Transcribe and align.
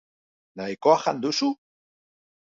Nahikoa 0.61 0.95
jan 1.03 1.19
duzu? 1.25 1.49